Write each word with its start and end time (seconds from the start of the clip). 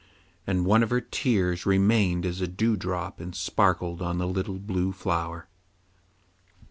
And 0.47 0.65
one 0.65 0.81
of 0.81 0.89
her 0.89 0.99
tears 0.99 1.67
remained 1.67 2.25
as 2.25 2.41
a 2.41 2.47
dewdrop 2.47 3.19
and 3.19 3.35
sparkled 3.35 4.01
on 4.01 4.17
the 4.17 4.27
little 4.27 4.57
blue 4.57 4.91
flower. 4.91 5.47